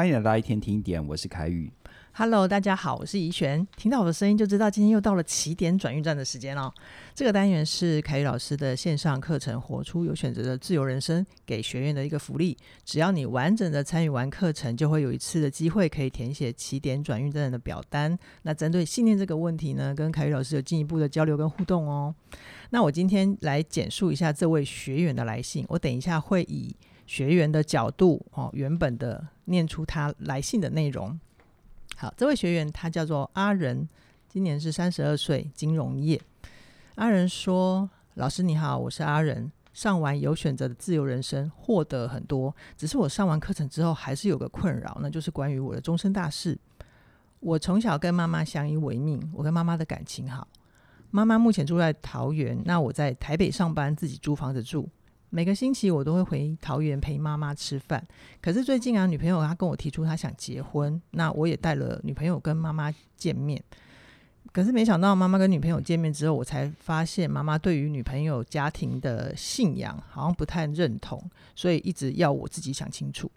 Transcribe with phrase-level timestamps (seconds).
[0.00, 1.70] 欢迎来到一天听一点，我是凯宇。
[2.12, 3.68] Hello，大家好，我是怡璇。
[3.76, 6.72] 听到我的声音就知道今天又到了起点转运站的时间了。
[7.14, 12.56] 这个单元是凯宇老师的线上课程《活出有选择的自由人生》给学员的一个福利。
[12.82, 18.18] 只要你完整的参与完课程，就会有一次的机会可以填写起点转运站的表单。
[18.40, 22.14] 那针对信念这个问题呢，跟凯宇老师有进一步的交流跟互动哦。
[22.70, 25.62] 那我今天来简述一下这位学员的来信。
[25.68, 26.74] 我等一下会以
[27.10, 31.18] 学员的角度哦，原本的念出他来信的内容。
[31.96, 33.88] 好，这位学员他叫做阿仁，
[34.28, 36.22] 今年是三十二岁，金融业。
[36.94, 42.54] 阿仁说：“老师你好，我是阿仁，上完有选择的自由人生，获得很多。
[42.76, 46.56] 只是我上完课程之后，还是有个困扰，那就是关于我的终身大事。
[47.40, 50.46] 我从小跟妈妈相依为命，我跟妈妈的感情好。
[51.10, 54.88] 妈妈目前住在桃园，那我在台北上班，自己租房子住。”
[55.32, 58.04] 每个星期我都会回桃园陪妈妈吃饭，
[58.42, 63.62] 可是最近啊，女朋友她跟我提出她想结婚，那我也带了女朋友跟妈妈见面，
[64.52, 71.22] 可是没想到妈妈跟女朋友见面之后，我才发现妈妈对于女朋友家庭的信仰好像不太认同，
[71.54, 73.30] 所以一直要我自己想清楚。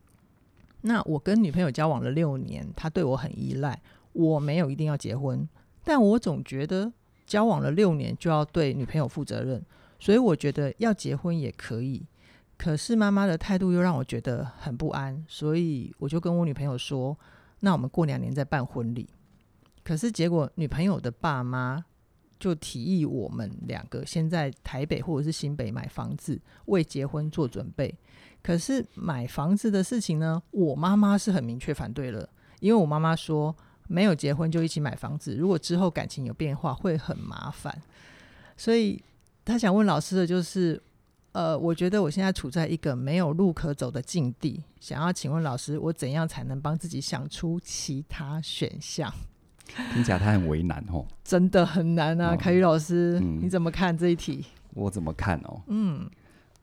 [0.81, 3.79] 那我跟女朋友交往了六年，她对我很依赖，
[4.13, 5.47] 我没有一定要结婚，
[5.83, 6.91] 但我总觉得
[7.27, 9.63] 交往了六年就要对女朋友负责任。
[10.03, 12.05] 所以我觉得要结婚也可以，
[12.57, 17.17] 可是妈妈的态度又让我觉得很不安，所以我就跟我女朋友说
[17.61, 19.07] ：“那我们过两年再办婚礼。”
[19.81, 21.85] 可是结果女朋友的爸妈
[22.37, 27.97] 就提议我们两个先在台北或者是新北买房子，为结婚做准备。
[28.41, 32.27] 可是买房子的事情呢，我妈妈是很明确反对了，
[32.59, 33.55] 因为我妈妈说
[33.87, 37.81] 没有结婚就一起买房子，如果之后感情有变化会很麻烦，
[38.57, 39.01] 所以。
[39.45, 40.81] 他想问老师的就是，
[41.33, 49.11] 呃，我觉得我现在处在一个没有路可走的境地，想要请问老师，我怎样才能帮自己想出其他选项？
[49.93, 54.45] 听起来他很为难哦，真的很难啊，凯宇、哦、老师、嗯，你怎么看这一题？
[54.73, 55.61] 我怎么看哦？
[55.67, 56.09] 嗯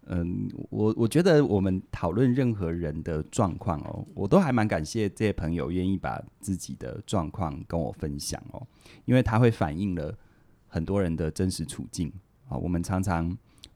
[0.06, 8.66] 嗯，我我觉得我们讨论任何人的状况哦，我都还蛮感谢这些朋友愿意把自己的状况跟我分享哦，
[9.04, 10.16] 因为他会反映了
[10.66, 12.12] 很多人的真实处境。
[12.50, 13.26] 啊，我们常常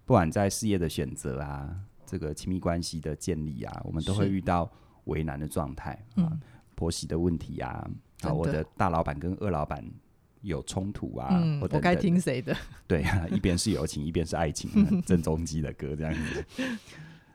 [0.04, 1.74] 不管在事业的选择啊，
[2.04, 4.70] 这个亲密关系的建立啊，我们都会遇到
[5.04, 6.30] 为难的状态啊，
[6.74, 7.88] 婆媳的问题啊，
[8.22, 9.82] 啊，我的大老板跟二老板
[10.42, 12.54] 有冲突啊，嗯、我该听谁的？
[12.86, 14.68] 对啊，一边是友情，一边是爱情，
[15.06, 16.44] 郑中基的歌这样子。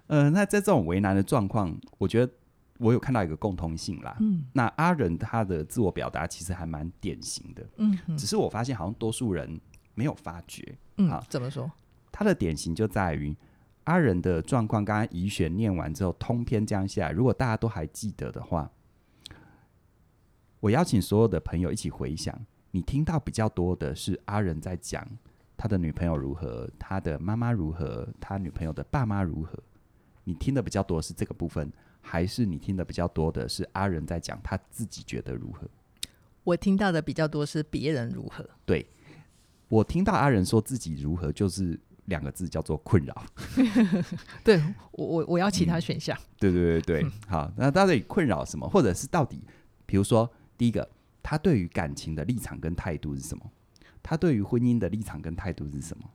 [0.08, 2.32] 嗯、呃，那在这种为难的状况，我觉得
[2.80, 4.16] 我有看到一个共通性啦。
[4.20, 7.66] 嗯，那阿仁他的自我表达其实还蛮典型的。
[7.78, 9.60] 嗯，只是我发现好像多数人。
[10.00, 11.70] 没有发觉，嗯，好，怎么说？
[12.10, 13.36] 他的典型就在于
[13.84, 14.86] 阿仁的状况。
[14.86, 18.72] 刚刚怡璇念完之后，通篇这样下来，如果大家都还记得的话，
[20.62, 22.34] 我邀请所有的朋友一起回想，
[22.72, 25.06] 你听到比较多的是阿仁在讲
[25.58, 29.62] 他的女朋友如何，他的妈妈如何，他女朋友的爸妈如何。
[30.24, 35.68] 你听的比较多是这个部分，还是你听的比较多的是阿仁在讲他自己觉得如何？
[36.46, 38.50] 我听到的比较多是别人如何。
[38.66, 38.88] 对。
[39.69, 43.24] 我听到阿仁说自己如何，就是两个字，叫做困扰。
[44.44, 46.18] 对我，我我要其他选项。
[46.18, 48.68] 嗯、对对对对，嗯、好，那到底困扰什么？
[48.68, 49.41] 或者是到底，
[49.85, 50.90] 比如说，第一个，
[51.24, 53.50] 他对于感情的立场跟态度是什么？
[54.02, 56.09] 他对于婚姻的立场跟态度是什么？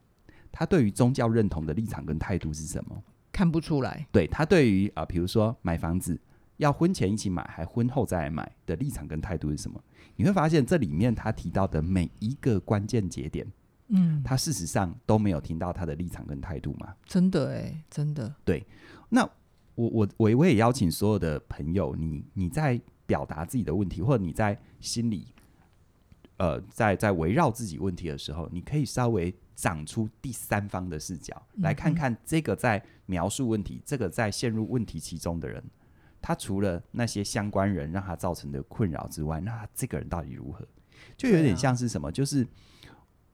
[0.53, 3.03] 他对于宗教认同的立场跟态度是什么？
[3.31, 4.07] 看不出来。
[4.11, 6.21] 对，他对于啊，比如说买房子。
[6.59, 9.83] 要婚前一起买，还婚后再来买的立场跟态度是什么？
[10.17, 13.45] 你会发现这里面他提到的每一个关键节点，
[13.89, 16.95] 嗯，他事实上都没有听到他的立场跟态度吗？
[17.05, 18.33] 真的哎，真的。
[18.45, 18.65] 对，
[19.09, 19.23] 那
[19.75, 25.27] 我我我我也邀请所有的朋友，你你在表达自己的问题，或者你在心里，
[26.37, 35.61] 呃，在在围绕自己问题的时候，你可以稍微长出第三方的视角，嗯，来看看这个在描述问题，这个在陷入问题其中的人。
[36.27, 40.67] 他除了那些相关人让他造成的困扰之外，那他这个人到底如何？
[41.19, 42.11] 就有点像是什么？
[42.11, 42.47] 就是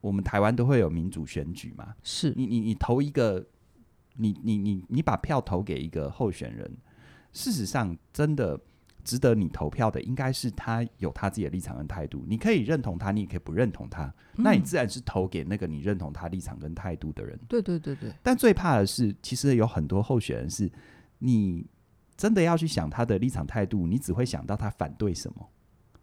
[0.01, 1.95] 我们台湾都会有民主选举嘛。
[2.03, 3.47] 是你你你投一个，
[4.17, 6.69] 你你你你把票投给一个候选人，
[7.31, 8.59] 事实上真的
[9.05, 12.25] 值得你投票的，应该是他有他自己的立场跟态度。
[12.27, 17.39] 你可以认同他，你也可以不认同他，嗯，那你自然是投给那个你认同他立场跟态度的人。
[17.47, 18.11] 对对对对。
[18.21, 20.69] 但最怕的是，其实有很多候选人是
[21.19, 21.65] 你。
[22.21, 25.49] 真的要去想他的立场态度，你只会想到他反对什么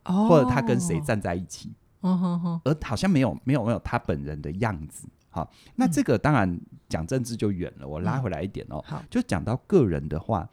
[0.03, 0.29] ，oh.
[0.29, 2.21] 或者他跟谁站在一起，oh.
[2.21, 2.45] Oh.
[2.45, 2.61] Oh.
[2.65, 5.07] 而好像没有没有没有他本人的样子。
[5.31, 8.83] 好，那这个当然讲政治就远了，我拉回来一点哦。
[8.85, 10.49] 好，就讲到个人的话，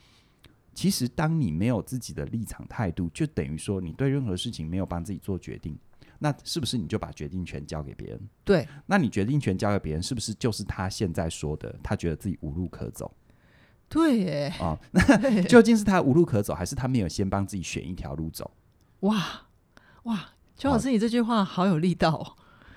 [0.75, 5.75] 其实当你没有自己的立场态度，就等于说你对任何事情没有帮自己做决定。
[6.19, 8.21] 那是不是你就把决定权交给别人？
[8.43, 11.75] 对，那你决定权交给别人，是不是就是他现在说的？
[11.81, 13.11] 他觉得自己无路可走。
[13.87, 18.49] 对耶，哦， 那究竟是他无路可走，还是他没有先帮自己选一条路走？
[19.01, 19.15] 哇
[20.03, 22.25] 哇，邱老师，你这句话好有力道哦。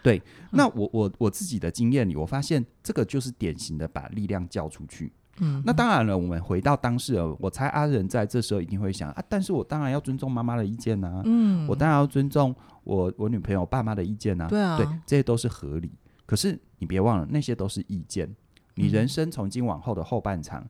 [0.02, 0.22] 对，
[0.52, 5.12] 那我我我自己的经验里，我发现这个就是典型的把力量叫出去。
[5.40, 12.54] 嗯，那当然了，我们回到当事人，我猜阿仁在这时候一定会想啊，但是我当然要尊重妈妈的意见呐、啊，嗯，我当然要尊重
[12.84, 15.92] 我我女朋友爸妈的意见呐、啊，对啊，对，这些都是合理。
[16.26, 18.28] 可是你别忘了，那些都是意见。
[18.74, 20.64] 你人生从今往后的后半场，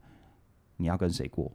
[0.78, 1.52] 你要跟谁过？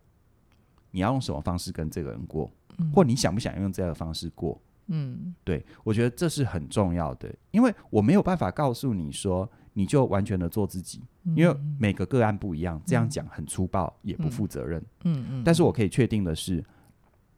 [0.92, 2.52] 你要用什么方式跟这个人过？
[2.78, 4.62] 嗯、或你想不想用这样的方式过？
[4.88, 9.50] 嗯，对，我觉得这是很重要的，因为我没有办法告诉你说。
[9.76, 11.02] 你就完全的做自己，
[11.36, 14.80] 因为每个个案不一样，这样讲很粗暴，也不负责任。
[15.04, 15.44] 嗯嗯，嗯。
[15.44, 16.64] 但是我可以确定的是，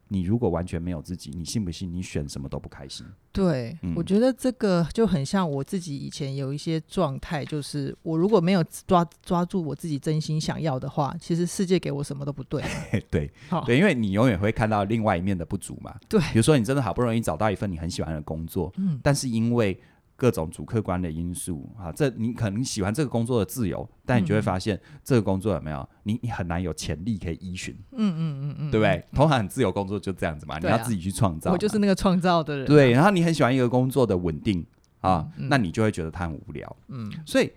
[0.08, 3.04] 你如果完全没有自己，你信不信你选什么都不开心？
[3.32, 12.62] 对，嗯、我觉得这个就很像我自己以前有一些状态，就是我如果没有抓抓住我自己真心想要的话，其实世界给我什么都不对。
[13.10, 13.30] 对，
[13.66, 15.94] 对，因为你永远会看到另外一面的不足嘛。
[16.08, 19.78] 对，比如说你真的好不容易找到一份你很喜欢的工作，嗯，但是因为
[20.16, 27.76] 各种主客观的因素啊，这你可能喜欢这个工作的自由，但你就会发现这个工作有没有你，你很难有潜力可以依循。
[27.92, 29.04] 嗯嗯嗯嗯，对不对？
[29.14, 31.52] 通常自由工作就这样子嘛，你要自己去创造。
[31.52, 32.66] 我就是那个创造的人。
[32.66, 34.66] 对，然后你很喜欢一个工作的稳定
[35.02, 36.76] 啊，那你就会觉得它很无聊。
[36.88, 37.52] 嗯，所以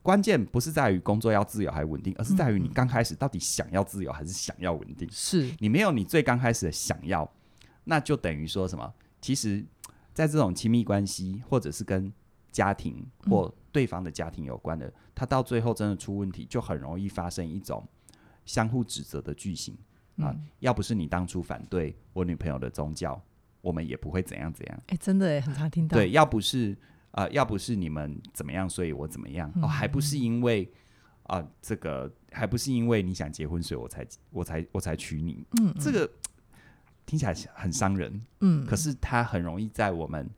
[0.00, 5.06] 关键不是在于工作要自由还是稳定，而是在于你刚开始到底想要自由还是想要稳定。
[5.12, 7.30] 是你没有你最刚开始的想要，
[7.84, 8.90] 那就等于说什么？
[9.20, 9.62] 其实。
[10.18, 12.12] 在这种亲密关系，或者是跟
[12.50, 17.86] 家庭或对方的家庭有关的，他、嗯、到最后真的出问题，就很容易发生一种
[18.44, 19.78] 相互指责的剧情、
[20.16, 20.36] 嗯、啊！
[20.58, 23.22] 要不是你当初反对我女朋友的宗教，
[23.60, 24.76] 我们也不会怎样怎样。
[24.88, 25.96] 哎、欸，真的哎，很常听到。
[25.96, 26.76] 对，要不是
[27.12, 29.48] 啊、呃，要不是你们怎么样，所以我怎么样？
[29.54, 30.68] 嗯、哦，还不是因为
[31.28, 35.46] 啊、呃，这个还不是因为你想结婚，所以我才我才我才娶你。
[35.60, 36.10] 嗯，这个。
[37.08, 40.28] 听起来很伤人，嗯，可是它很容易在我们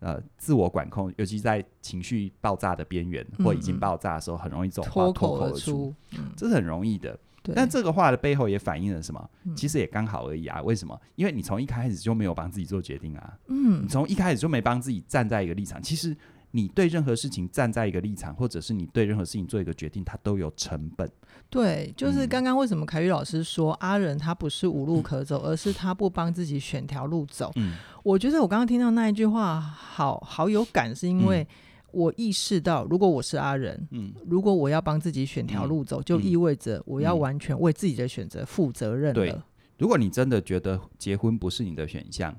[0.00, 7.18] 呃自我管控，尤其在情绪爆炸的边缘、嗯、或已经爆炸的时候，很容易这种脱口而出，嗯、这是很容易的。
[7.54, 9.30] 但这个话的背后也反映了什么？
[9.56, 10.60] 其实也刚好而已啊。
[10.60, 11.00] 为什么？
[11.16, 16.14] 因为你从一开始就没有帮自己做决定啊，嗯，你从一开始就没帮自己站在一个立场，其实。
[16.52, 21.08] 你对任何事情站在一个立场，或者是你对任何事情做一个决定，它都有成本。
[21.48, 27.50] 对，就是刚刚为什么凯宇老师说、嗯、阿仁他不是无路可走，嗯、而是他不帮自己选条路走。
[27.56, 31.46] 嗯，我觉得我刚刚听到那一句话好好有感，是因为
[31.92, 39.14] 我意识到，如果我是阿仁，嗯，如果我要帮自己选条路走，嗯、就意味着我要完全为自己的选择负责任了。
[39.14, 39.36] 对，
[39.78, 42.36] 如果你真的觉得结婚不是你的选项。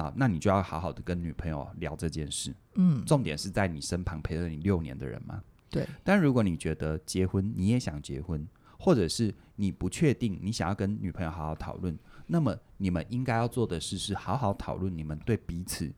[0.00, 2.54] 那那你就要好好的跟女朋友聊这件事。
[2.74, 5.42] 嗯，重点是在你身旁陪了你六年的人嘛。
[5.68, 5.86] 对。
[6.02, 8.46] 但如果你觉得结婚，你也想结婚，
[8.78, 15.92] 或者是你不确定，你想要跟女朋友好好讨论，那么你们应该要做的事是好好讨论你们对彼此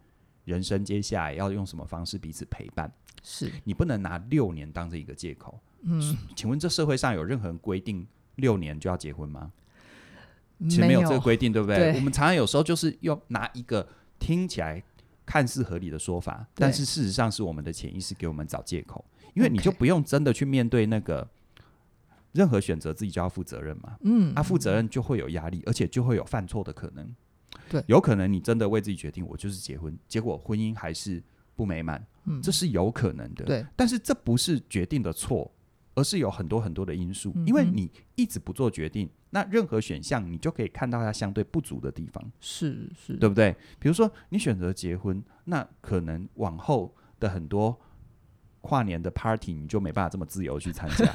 [0.44, 2.93] 人生接下来要用什么方式彼此陪伴。
[3.22, 3.52] 是。
[3.62, 5.60] 你不能拿六年当成一个借口。
[5.82, 6.16] 嗯。
[6.34, 8.06] 请问这社会上有任何人规定
[8.37, 9.52] 六年就要结婚吗？
[10.69, 11.76] 其实没有这个规定，对不对？
[11.76, 11.95] 对。
[11.95, 13.87] 我们常常有时候就是用拿一个
[14.19, 14.83] 听起来
[15.25, 19.04] 看似合理的说法，但是事实上是我们的潜意识给我们找借口，
[19.35, 21.28] 因为你就不用真的去面对那个
[22.33, 23.97] 任何选择，自己就要负责任嘛。
[24.02, 27.14] 嗯，他、啊、负责任就会有压力，而且就会有犯错的可能。
[27.69, 31.23] 对，有可能你真的为自己决定，我就是结婚，结果婚姻还是
[31.54, 33.45] 不美满，嗯，这是有可能的。
[33.45, 35.50] 对，但是这不是决定的错。
[35.94, 43.54] 而是有很多很多的因素，因为你一直不做决定，那任何选项你就可以看到它相对不足的地方，是是，对不对？
[43.78, 47.78] 比如说你选择结婚，那可能往后的很多
[48.62, 51.12] 跨年的 party 你就没办法这么自由去参加，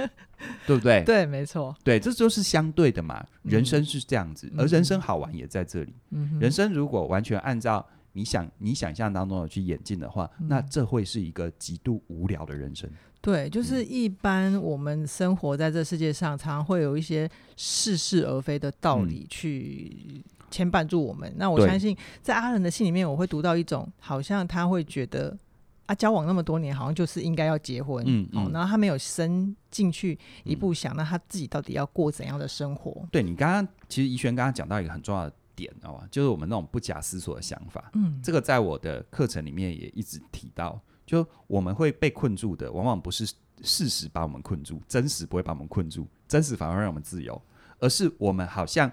[0.66, 1.02] 对不对？
[1.04, 3.24] 对，没错，对，这就是相对的嘛。
[3.42, 5.94] 人生是这样子，而人生好玩也在这里。
[6.40, 12.90] 人生如果完全按照你想你想象当中的去演进的话，那这会是一个极度无聊的人生。
[13.22, 21.28] 对，就是一般我们生活在这世界上，常常会有一些似是而非的道理去牵绊住我们。
[21.28, 25.36] 嗯、那我相信，在阿仁的信里面，我会读到一种，好像他会觉得
[25.84, 33.06] 啊，交往那么多年，好像就是应该要结婚，嗯，嗯哦，然后他没有深进去一步想，那他自己到底要过怎样的生活？
[33.12, 36.08] 对，你刚刚，其实怡璇刚刚讲到一个很重要的点，知道吗？
[36.10, 37.90] 就是我们那种不假思索的想法。
[37.92, 40.80] 嗯，这个在我的课程里面也一直提到。
[41.10, 43.26] 就我们会被困住的，往往不是
[43.62, 47.42] 事实把我们困住，真实不会把我们困住，真实反而让我们自由。
[47.80, 48.88] 而是我们好像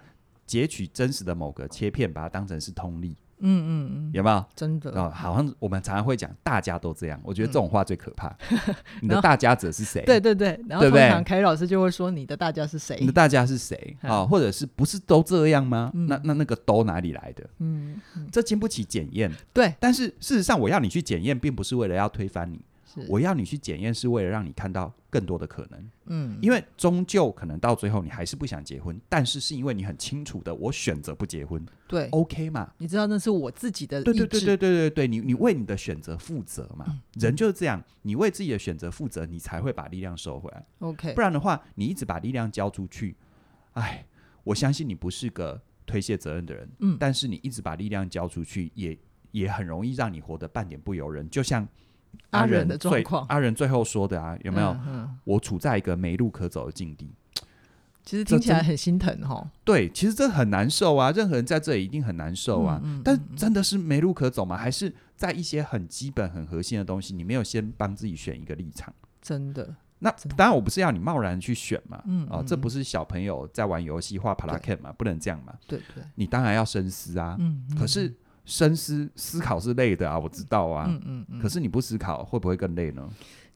[0.48, 3.16] 截取真实的某个切片，把它当成是通例。
[3.40, 4.46] 嗯嗯嗯，有没有？
[4.56, 7.20] 真的啊，好像我们常常会讲，大家都这样。
[7.24, 8.36] 我觉得这种话最可怕。
[9.02, 10.04] 你的大家者是谁？
[10.06, 14.26] 对对对，然后通常凯宇老师就会说：“你的大家是谁？”你的大家是谁啊？
[14.26, 15.92] 或者是不是都这样吗？
[15.94, 17.48] 那那那个都哪里来的？
[17.60, 18.00] 嗯，
[18.32, 19.32] 这经不起检验。
[19.54, 22.60] 对，但是事实上，我要你去检验，并不是为了要推翻你。
[23.10, 25.90] 我要你去检验，是为了让你看到更多的可能。
[26.06, 31.64] 嗯，因为终究可能到最后你还是不想结婚，但是是因为你很清楚的，我选择不结婚。
[31.88, 32.74] 对，OK 嘛？
[32.78, 34.02] 你知道那是我自己的。
[34.04, 36.86] 对对对对对对对，你你为你的选择负责嘛？
[36.88, 40.66] 嗯、人就是这样，你为自己的选择负责，你才会把力量收回来。
[40.80, 43.16] OK，不然的话，你一直把力量交出去，
[43.74, 44.06] 哎，
[44.44, 46.70] 我相信你不是个推卸责任的人。
[46.80, 48.98] 嗯，但是你一直把力量交出去，也
[49.32, 51.68] 也很容易让你活得半点不由人，就像。
[52.32, 54.70] 阿仁的状况，阿仁最后说的啊，有没有？
[54.72, 57.10] 嗯嗯、我处在一个没路可走的境地，
[58.04, 59.50] 其实听起来很心疼哈。
[59.64, 62.82] 对，其实这很难受啊，任何人在这里一定很难受啊。
[63.04, 64.56] 但真的是没路可走吗？
[64.58, 68.94] 还是在一些很基本、很核心的东西，你没有先帮自己选一个立场？
[69.22, 69.76] 真的？
[70.00, 72.04] 那当然，我不是要你贸然去选嘛。
[72.30, 74.92] 啊，这不是小朋友在玩游戏画帕拉 K 嘛？
[74.92, 75.54] 不能这样嘛。
[75.66, 77.38] 对对，你当然要深思啊。
[77.80, 78.14] 可是。
[78.48, 80.86] 深思思考是累的啊，我知道啊。
[80.88, 81.40] 嗯嗯嗯。
[81.40, 83.08] 可是你不思考，会不会更累呢？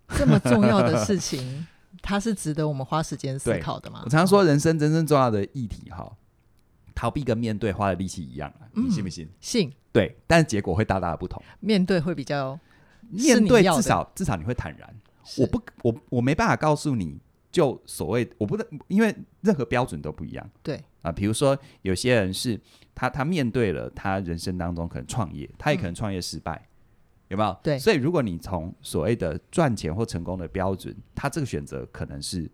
[0.10, 1.66] 这么重要的事情，
[2.02, 4.02] 它是值得我们花时间思 考的吗？
[4.04, 6.12] 我常常说，人生真正重要的议题，哈，
[6.94, 9.28] 逃避跟面对花的力气一样啊，你信不信？
[9.40, 9.72] 信。
[9.94, 11.42] 对，但是结果会大大的不同。
[11.62, 12.60] 面对会比较，
[13.10, 14.94] 面对至少至少你会坦然。
[15.38, 17.20] 我不，我我没办法告诉你，
[17.52, 20.50] 就所谓我不能，因为任何标准都不一样。
[20.64, 22.60] 对啊，比如说有些人是。
[22.94, 26.68] 他他面对了他人生当中可能创业，他也可能创业失败，嗯、
[27.30, 27.58] 有没有？
[27.64, 27.80] 对。
[27.80, 32.52] 所以如果你从所谓的赚钱或成功的标准，他这个选择可能是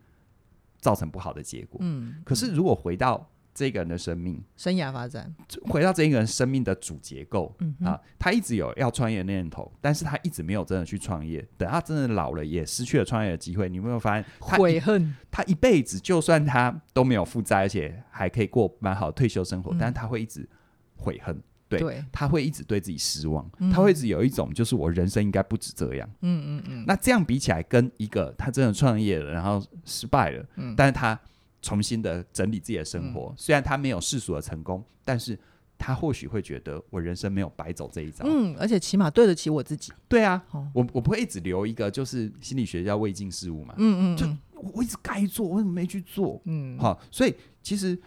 [0.80, 1.80] 造成不好的结果。
[1.82, 2.22] 嗯。
[2.24, 3.28] 可是如果回到
[3.58, 5.34] 这个人的生命生涯发展，
[5.64, 11.44] 回到这一个人生命的主结构，嗯啊，他一直有要创业的念头，但是他一直没有真的去创业。
[11.58, 13.68] 等他真的老了，也失去了创业的机会。
[13.68, 15.16] 你有没有发现悔恨？
[15.32, 20.48] 他一辈子就算他都没有负债，而且还可以过蛮好的退休生活，嗯、但是他会一直
[20.96, 21.36] 悔恨。
[21.68, 26.08] 对，对他会一直对自己失望，嗯、他会一直有一种就是我人生应该不止这样。
[26.22, 26.84] 嗯嗯嗯。
[26.86, 31.20] 那这样比起来，跟一个他真的创业了，然后失败了，嗯、但是他。
[31.62, 35.38] 重新的整理自己的生活，嗯、虽然他没有世俗的成功，但是
[35.78, 38.26] 他或许会觉得我人生没有白走这一遭。
[38.28, 39.92] 嗯，而且起码对得起我自己。
[40.08, 43.74] 对啊，哦、我我不会一直留一个就是心理学叫未尽事物嘛。
[43.78, 46.42] 嗯，嗯嗯，就我一直该做，我怎么没去做？
[46.46, 47.98] 嗯，好，所以其实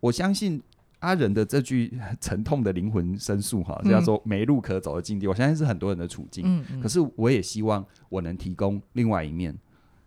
[0.00, 0.60] 我相信
[0.98, 5.26] 阿仁的这句沉痛的灵魂申诉，哈，叫做没路可走的境地。
[5.26, 6.44] 嗯、我相信是很多人的处境。
[6.46, 9.56] 嗯嗯，可是我也希望我能提供另外一面。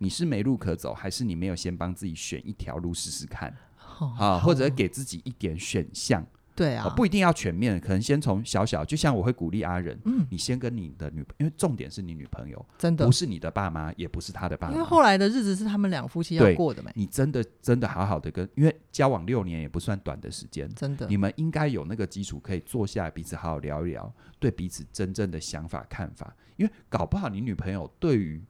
[0.02, 3.56] 你是没路可走，还是你没有先帮自己选一条路试试看？
[4.00, 6.26] 哦、啊，或者给自己一点选项？
[6.56, 16.90] 对啊，不一定要全面，可能先从小小，就像我会鼓励阿仁，嗯，你先跟你的女朋友，因为重点是你女朋友，真的不是你的爸妈，也不是他的爸妈，因为后来的日子是他们两夫妻要过的嘛。
[16.96, 28.42] 你真的真的好好的跟，因为交往六年也不算短的时间，真的，你们应该有那个基础，可以坐下来彼此好好聊一聊，对彼此真正的想法看法，因为搞不好你女朋友对于。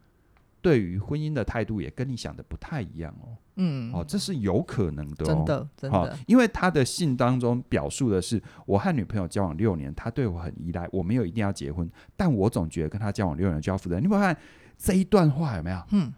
[0.62, 3.36] 对于婚姻的态度也跟你想的不太一样哦。
[3.56, 5.26] 嗯，哦，这是有可能的哦。
[5.26, 5.98] 真的，真的。
[5.98, 13.98] 哦，因为他的信当中表述的是，我和女朋友交往六年，他对我很依赖，我没有一定要结婚，但我总觉得跟他交往六年就要负责。
[13.98, 14.34] 你有没有看
[14.78, 15.82] 这一段话有没有？
[15.90, 16.10] 嗯，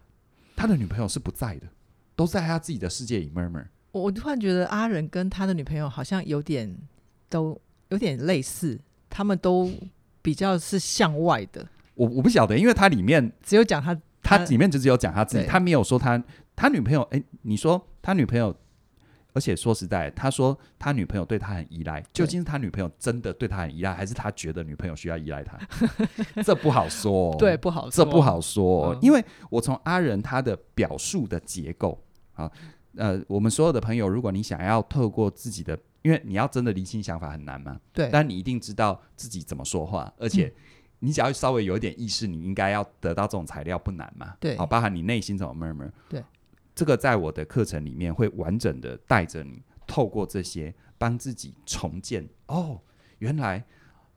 [0.54, 1.66] 他的女朋友是不在的，
[2.14, 3.64] 都在他自己的世界里 murmur。
[3.90, 6.76] 我我突然觉得阿仁跟他的女朋友好像有点
[7.28, 9.72] 都有点类似，他们都
[10.22, 11.66] 比较是向外的。
[11.94, 13.98] 我我不晓得，因为他里面只有讲他。
[14.24, 16.20] 他里面就只有讲他自己，他没有说他
[16.56, 17.02] 他女朋友。
[17.12, 18.52] 哎，你说他女朋友，
[19.34, 25.58] 而且说实在，他说他女朋友对他很依赖，究竟是他女朋友真的对他很依赖，还是他觉得女朋友需要依赖他？
[26.42, 28.96] 这不好说， 对，不好说，这不好说。
[29.02, 32.02] 因为我从阿仁他的表述的结构
[32.32, 32.50] 啊，
[32.96, 40.52] 呃，我们所有的朋友，如果你想要透过自己的，因为你要真的理清想法很难嘛，对，但你一定知道自己怎么说话，而且。
[41.04, 44.34] 你只要稍微有一点意识，你应该要得到这种材料不难嘛？
[44.40, 45.90] 对，好，包含你内心怎么 murmur。
[46.08, 46.24] 对，
[46.74, 52.26] 这个在我的课程里面会完整的带着你，透过这些帮自己重建。
[52.46, 52.80] 哦，
[53.18, 53.62] 原来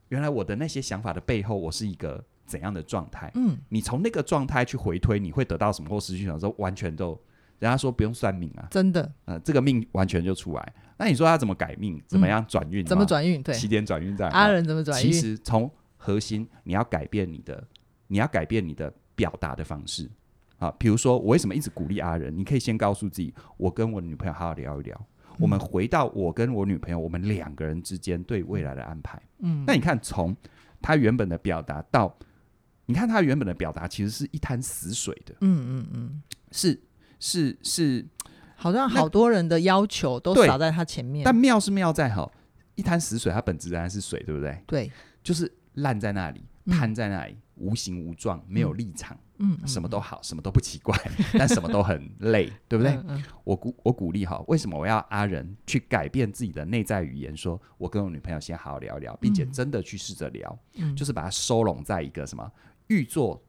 [0.08, 3.30] 原来我的那些想法的背后，我是一个怎样的状态？
[3.34, 6.40] 嗯，你从那个状态去回推，你会得到什么或失去什么？
[6.40, 7.10] 说完全都，
[7.58, 10.74] 人家说不用算命啊，真的，呃，这个命完全就出来。
[10.96, 12.02] 那你说他怎么改命？
[12.06, 12.84] 怎么样转运？
[12.84, 13.42] 怎么转运？
[13.42, 15.12] 对，起点转运在阿仁怎么转运？
[15.12, 17.62] 其实从核心，你要改变你的，
[18.06, 20.08] 你要改变你的表达的方式。
[20.58, 22.36] 啊，比如说我为什么一直鼓励阿仁？
[22.36, 29.22] 你可以先告诉自己，我跟我女朋友好好聊一聊，嗯、我们回到我跟我女朋友，我们两个人之间对未来的安排。
[29.38, 30.36] 嗯，那你看从
[30.82, 32.12] 他原本的表达到，
[32.86, 35.34] 你看他原本的表达其实是一滩死水的。
[35.42, 36.80] 嗯嗯嗯，是
[37.20, 38.04] 是是，
[38.56, 41.24] 好像好多人的要求都洒在他前面。
[41.24, 42.28] 但妙是妙在哈，
[42.74, 44.60] 一滩死水，它本质仍然是水，对不对？
[44.66, 44.90] 对，
[45.22, 45.48] 就是
[45.80, 47.32] 烂在那里，瘫在那里。
[47.32, 50.96] 嗯无形无状，没有立场，嗯，什么都好，什么都不奇怪，
[51.36, 52.96] 但什么都很累，对不对？
[53.42, 57.36] 我鼓我鼓励哈，为什么我要阿仁去改变自己的内在语言？
[57.36, 62.48] 说我跟我女朋友先好好聊聊，并且真的去试着聊，嗯、就是把它收拢在一个什么
[62.86, 63.42] 预做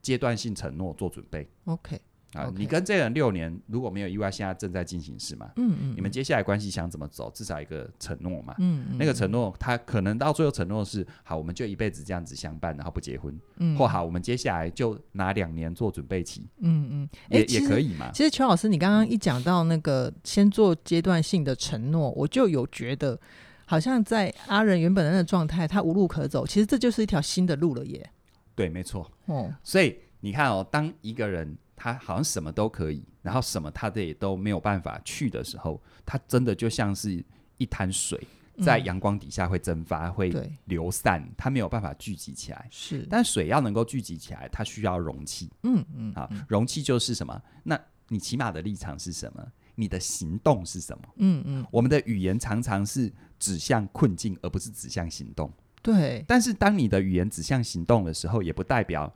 [0.00, 1.46] 阶段性承诺做准备。
[1.66, 2.00] OK。
[2.34, 5.50] 啊.你跟这个人六年，如果没有意外，现在正在进行式嘛？
[5.56, 7.30] 嗯嗯，你们接下来关系想怎么走？
[7.34, 8.54] 至少一个承诺嘛。
[8.58, 13.38] 嗯嗯，那个承诺，他可能到最后承诺是好，我们就一辈子这样子相伴，然后不结婚。
[13.58, 16.48] 嗯，或好，我们接下来就拿两年做准备期。
[16.60, 18.10] 嗯嗯，也也可以嘛。
[18.12, 23.20] 其实邱老师，你刚刚一讲到那个先做阶段性的承诺，我就有觉得，
[23.66, 26.46] 好像在阿仁原本的那个状态，他无路可走。
[26.46, 28.10] 其实这就是一条新的路了耶。
[28.54, 29.10] 对，没错。
[29.26, 31.58] 哦，所以你看哦，当一个人。
[31.82, 37.24] 他好像什么都可以，然后什么他的也都没有办法去的时候，他真的就像是
[37.58, 38.24] 一滩水，
[38.62, 42.68] 在阳光底下会蒸发、嗯、会流散，他没有办法聚集起来。
[42.70, 45.50] 是，但水要能够聚集起来，它需要容器。
[45.64, 47.42] 嗯嗯，好，容器就是什么？
[47.64, 49.44] 那你起码的立场是什么？
[49.74, 51.04] 你的行动是什么？
[51.16, 55.52] 嗯嗯，我们的语言常常是指向困境，而不是指向行动。
[55.82, 59.12] 对，但是当你的语言指向行动的时候，也不代表。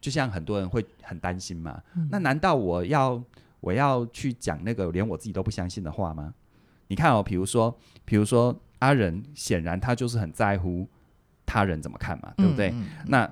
[0.00, 3.22] 就像很多人会很担心嘛，嗯、那难道我要
[3.60, 6.32] 我要去讲那个连我自己都不相信的话吗？
[6.88, 10.88] 你看哦，比如说，比如说阿仁，显然他就是很在乎
[11.46, 12.74] 他人怎么看嘛，对不对？
[13.06, 13.30] 那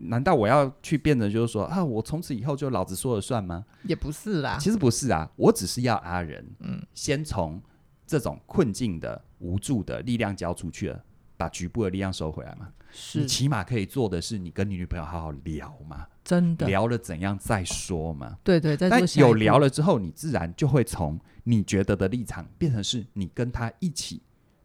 [0.00, 3.64] 难道我要去变得就是说啊，我从此以后就老子说了算吗？
[3.84, 7.62] 也不是啦，其实不是啊，我只是要阿仁，嗯，先从
[8.06, 11.04] 这种困境的无助的力量交出去了，
[11.38, 12.68] 把局部的力量收回来嘛。
[12.90, 18.38] 是，你起码可以做的是，你跟你女朋友好好聊嘛，真的聊了怎样再说嘛。
[18.42, 24.22] 对对，但有聊了之后，你自然就会从你觉得的立场变成是你跟他一起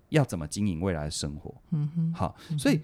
[0.10, 1.54] 要怎么经营未来的生活。
[1.72, 2.82] 嗯哼，好，嗯，所以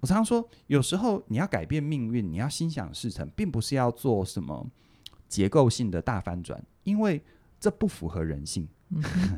[0.00, 4.66] 我常常说，有时候你要改变命运，你要心想事成，并不是要做什么
[5.28, 7.22] 结构性的大翻转，因为
[7.60, 8.68] 这不符合人性。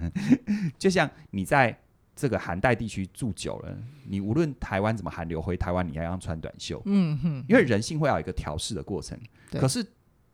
[0.79, 1.79] 就像你在。
[2.15, 6.81] 这个寒带地区住久了，你无论台湾怎么寒流，回台湾你还要穿短袖。
[6.85, 9.19] 嗯哼，因为人性会有一个调试的过程。
[9.53, 9.85] 可是，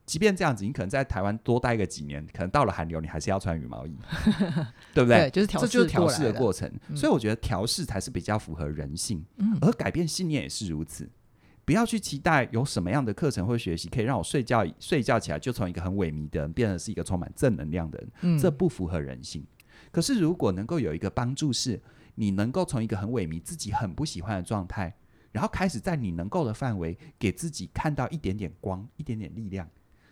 [0.04, 3.96] 即便这样子，你可能在台湾多待个几年，可能到了寒流，你还是要穿羽毛衣，
[4.92, 5.28] 对不对？
[5.28, 6.70] 对，就是调试，这就是调试的过程。
[6.88, 9.24] 嗯、所以，我觉得调试才是比较符合人性。
[9.36, 11.08] 嗯，而改变信念也是如此。
[11.64, 18.08] 不要去期待有什么样的课程或学习可以让我睡觉睡觉起来就从一个很萎靡的人变成是一个充满正能量的人。
[18.22, 19.44] 嗯，这不符合人性。
[19.90, 21.80] 可是，如果能够有一个帮助，是
[22.14, 24.94] 你能够从一个很萎靡、自己很不喜欢的状态，
[25.32, 29.68] 然后开始在你能够的范围，给自己看到一点点光、一点点力量。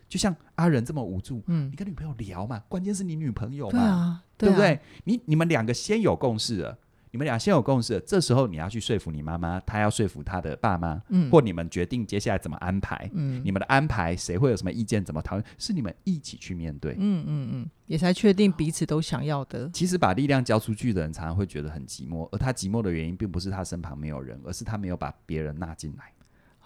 [0.08, 4.80] 就像阿仁这么无助，嗯，你跟女朋友聊嘛，关键是你女朋友嘛，对啊，对啊，对不对？
[5.04, 6.78] 你你们两个先有共识了。
[7.16, 19.70] 你们俩先有共识，这时候你要去说服你妈妈，她要说服她的爸妈，嗯，或你们决定接下来怎么安排，嗯，你们的安排谁会有什么意见，怎么讨论，是你们一起去面对，嗯嗯嗯，也才确定彼此都想要的。
[19.70, 26.12] 其实把力量交出去的人，常常会觉得很寂寞，而他寂寞的原因，并不是他身旁没有人，而是他没有把别人纳进来。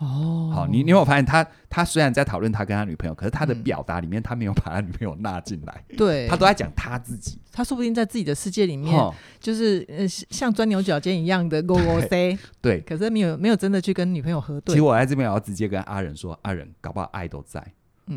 [0.00, 8.98] 哦，好，你你有没有发现他他虽然在讨论他跟他女朋友，可是他的表达里面他没有把他女朋友纳进来，对，他都在讲他自己，他说不定在自己的世界里面，
[9.38, 14.72] 就是呃像钻牛角尖一样的 go go say，对，可是没有没有真的去跟女朋友核对。
[14.72, 17.62] 其实我在这边我要直接跟阿仁说，阿仁搞不好爱都在，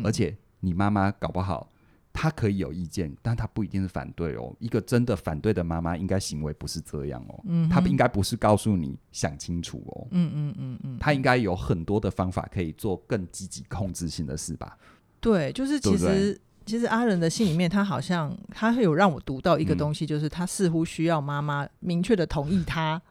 [0.02, 1.68] 而且你妈妈搞不好。
[2.16, 4.54] 他可以有意见，但他不一定是反对哦。
[4.60, 7.40] 一个真的反对的妈妈，应该行为不是这样哦。
[7.44, 10.06] 嗯哼，他应该不是告诉你想清楚哦。
[10.12, 14.78] 嗯嗯嗯嗯，他应该有很多的方法可以做更积极控制性的事吧？
[15.20, 23.02] 对，就是其实对对其实阿仁的心里面，他好像他会有让我读到一个东西，嗯、就是他似乎需要妈妈明确的同意他。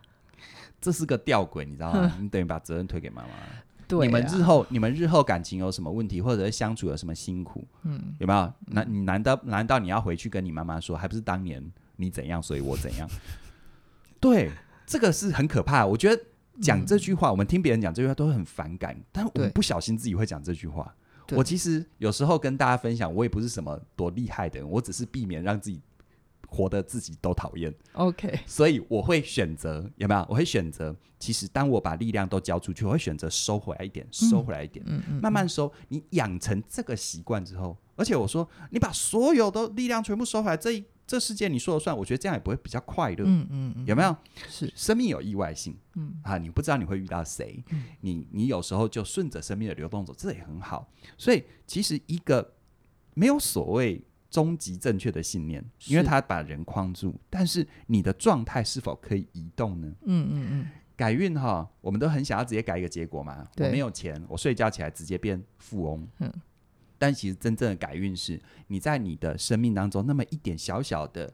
[0.80, 2.18] 这是个吊诡，你知道吗？
[2.20, 3.30] 你等于把责任推给妈妈。
[4.02, 8.54] 你们日后，你们日后感情有什么问题，或者是相处有什么辛苦，嗯，有没有？
[8.68, 11.64] 难你难道难道你要回去跟你妈妈说，还不是当年
[11.98, 13.10] 你怎样，所以我怎样？
[14.20, 14.52] 对，
[14.86, 15.86] 这个是很可怕。
[15.86, 16.24] 我觉得
[16.62, 20.96] 讲这句话，我们听别人讲这句话都会很反感，但我们不小心自己会讲这句话。
[21.32, 25.82] 我其实有时候跟大家分享，我也不是什么多厉害的人，我只是避免让自己
[26.54, 27.74] 活得自己都讨厌。
[27.94, 30.26] OK，所以我会选择有没有？
[30.30, 35.72] 我会选择，其实当我把力量都交出去，我会选择收回来一点，收回来一点，嗯嗯，慢慢收。
[35.88, 40.84] 你养成这个习惯之后，而且我说，你把所有的力量全部收回来，这一。
[41.06, 43.26] 这世界你说了算，我觉得这样也不会比较快乐。
[43.28, 44.16] 嗯嗯，嗯有没有？
[44.48, 45.78] 是生命有意外性。
[45.96, 47.62] 嗯啊，你不知道你会遇到谁。
[47.72, 50.90] 嗯、你你有时候就顺着生命的流动走，这也很好。
[51.18, 52.54] 所以其实一个
[53.16, 54.02] 没有所谓
[54.34, 57.14] 终极正确的信念，因为它把人框住。
[57.30, 59.88] 但是你的状态是否可以移动呢？
[60.06, 60.70] 嗯嗯嗯。
[60.96, 63.48] 改运哈，我们都很想要直接改一个结果嘛。
[63.58, 66.08] 我没有钱，我睡觉起来直接变富翁。
[66.18, 66.34] 嗯。
[66.98, 71.32] 但其实真正的改运是，你在你的生命当中那么一点小小的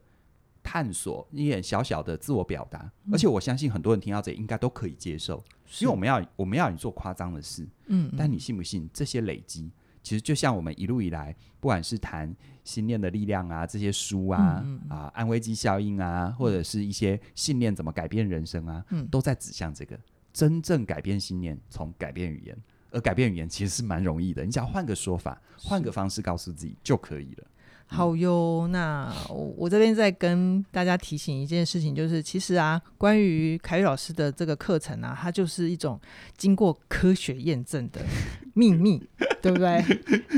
[0.61, 5.41] 探索，一点小小的自我表达，嗯、而且我相信很多人听到这应该都可以接受，
[5.79, 12.33] 因为我们要我们要你做夸张的事，嗯，嗯，但你信不信这些累积，其实就像我们一路以来，不管是谈
[12.63, 19.99] 信念的力量啊，这些书啊，嗯嗯啊，安慰剂效应啊，或者是一些信念怎么改变人生啊，嗯、都在指向这个
[20.31, 22.57] 真正改变信念，从改变语言。
[22.91, 27.43] 而改变语言其实是蛮容易的，你只要换个说法，换个方式告诉自己就可以了。
[27.91, 35.99] 好哟，那我我这边再跟大家提醒一件事情，就是其实啊，关于凯宇老师的这个课程啊，它就是一种
[36.37, 37.99] 经过科学验证的
[38.53, 39.03] 秘密，
[39.41, 39.83] 对不对？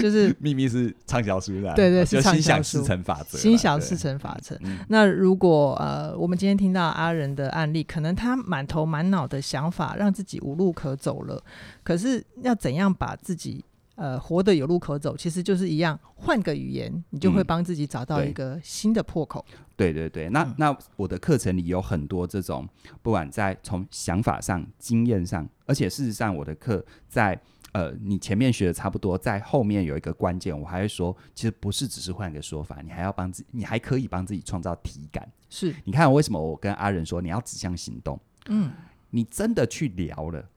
[0.02, 2.22] 就是 秘密是畅销书的，对对，是。
[2.22, 4.58] 心想事成法则，心想事成法则。
[4.88, 11.44] 那如果呃，我们今天听到阿仁的案例，可能他满头满脑的想法，让自己无路可走了。
[11.84, 13.66] 可是要怎样把自己
[14.02, 19.46] 呃，活得有路可走，其实就是一样，换个语言，你就会帮自己找到一个新的破口。
[19.52, 22.68] 嗯、对对对，那、嗯、那我的课程里有很多这种，
[23.04, 27.40] 不管在从想法上、经验上，而且事实上，我的课在
[27.74, 35.32] 呃，你前面学的差不多，在后面有一个关键，我还会说，其实不是只是换个说法，你还要帮自己，你还可以帮自己创造体感。
[35.48, 38.20] 是，你看为什么我跟阿仁说，你要指向行动？
[38.48, 38.72] 嗯，
[39.12, 40.50] 你真的去聊了。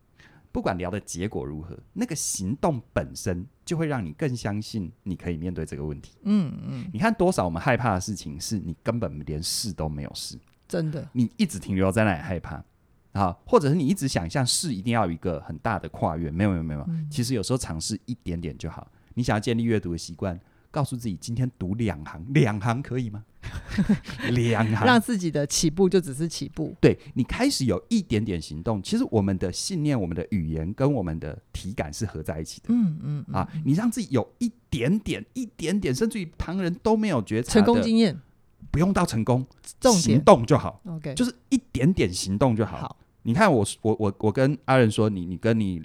[0.55, 6.13] 不管聊的结果如何，那个行动本身就会让你更相信你可以面对这个问题。
[6.23, 10.39] 嗯嗯，你看多少我们害怕的事情，是你根本连试都没有试，
[10.69, 12.65] 真的，你一直停留在那里害怕
[13.15, 18.89] 啊，或者是你一直想象试一定要有一个很大的跨越，没有没有没有，嗯、其实有时候尝试一点点就好。
[19.15, 20.39] 你想要建立阅读的习惯。
[20.75, 23.23] 告诉自己，今天读两行，两行可以吗？
[24.33, 26.75] 两行，让自己的起步就只是起步。
[26.81, 32.67] 对，你开始有一点点行动，其实我们的信念、我们的语言跟我们的体感是合在一起的。
[32.71, 38.19] 嗯嗯，嗯啊，你让自己有一点点、一点点，甚至于旁人都没有觉察成功经验，
[38.73, 39.47] 不用到成功，
[39.81, 40.81] 行动就好。
[40.87, 42.79] OK，就是一点点行动就好。
[42.79, 45.81] 好，你看我，我我我跟阿仁说，你你跟你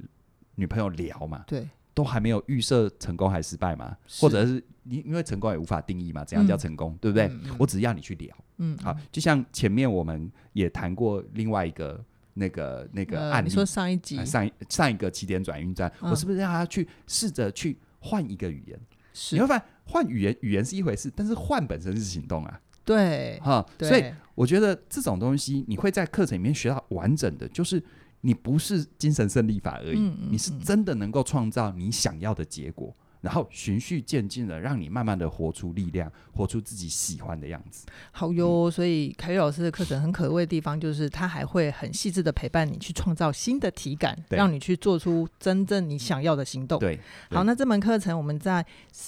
[0.55, 1.43] 女朋友聊嘛？
[1.45, 1.67] 对。
[1.99, 3.93] 都还没有预设成功还是失败嘛？
[4.21, 6.23] 或者是你因为成功也无法定义嘛？
[6.23, 6.93] 怎样叫成功？
[6.93, 7.27] 嗯、对不对？
[7.27, 8.33] 嗯、我只是要你去聊。
[8.55, 12.01] 嗯，好，就像前面我们也谈过另外一个
[12.35, 18.79] 那个那个案例，呃、你说上一集、呃、上一上一个起点转运站，嗯、我是不是让他去试着去换一个语言？
[19.13, 22.61] 是你会发现换语言语言是一回事，但是换本身是行动啊。
[22.85, 27.83] 对，哈，所以我觉得这种东西你会在课程里面学到完整的，就是。
[28.21, 32.95] 你不是精神胜利法而已，嗯嗯嗯，你是真的能够创造你想要的结果。
[33.21, 37.85] 然后循序渐进的，让你慢慢的活出力量，活出自己喜欢的样子。
[38.11, 46.79] 好哟，嗯、所以凯宇老师的课程很可贵的地方，就是他还会很细致的陪伴你去创造新的体感，让你去做出真正你想要的行动。
[46.79, 48.65] 对，好，那这门课程我们在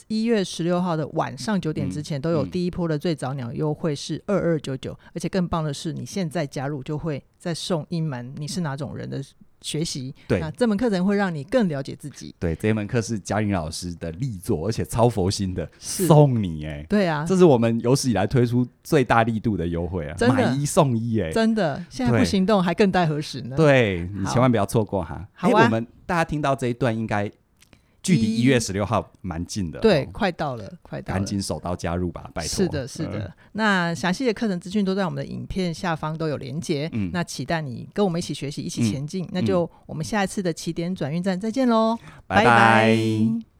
[0.07, 9.23] 一月十六号的晚上九点之前都有第一波的最早鸟优惠是二二九九，而且更棒的是，你现在加入就会再送一门你是哪种人的。
[9.61, 12.33] 学习，对，那这门课程会让你更了解自己。
[12.39, 23.55] 对，这一门课是嘉玲老师的力作，而且超佛心的，送你哎，对啊，这是我们有史以来推出最大力度的优惠啊，买一送一哎，真的，现在不行动还更待何时呢？
[23.55, 25.27] 对，你千万不要错过哈。
[25.33, 27.31] 好啊，我们大家听到这一段应该。
[28.03, 32.49] 距离一月十六号蛮近的，对，快到了，快到了，赶紧手刀加入吧，拜托。
[32.49, 33.31] 是的，是的。
[33.51, 36.89] 那详细的课程资讯都在我们的影片下方都有连结。
[36.93, 39.27] 嗯，那期待你跟我们一起学习，一起前进。
[39.31, 43.50] 那就我们下一次的起点转运站再见喽，拜拜。